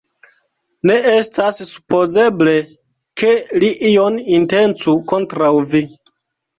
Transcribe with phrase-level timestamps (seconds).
[0.89, 2.57] Ne estas supozeble,
[3.23, 3.31] ke
[3.63, 5.89] li ion intencu kontraŭ vi!